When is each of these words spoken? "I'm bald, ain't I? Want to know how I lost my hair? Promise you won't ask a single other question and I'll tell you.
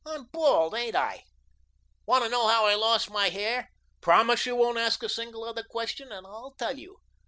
"I'm 0.03 0.23
bald, 0.33 0.73
ain't 0.73 0.95
I? 0.95 1.25
Want 2.07 2.23
to 2.23 2.29
know 2.31 2.47
how 2.47 2.65
I 2.65 2.73
lost 2.73 3.11
my 3.11 3.29
hair? 3.29 3.69
Promise 4.01 4.47
you 4.47 4.55
won't 4.55 4.79
ask 4.79 5.03
a 5.03 5.07
single 5.09 5.43
other 5.43 5.61
question 5.63 6.11
and 6.11 6.25
I'll 6.25 6.55
tell 6.57 6.79
you. 6.79 6.97